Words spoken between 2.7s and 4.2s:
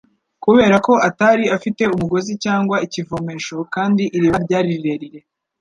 ikivomesho, kandi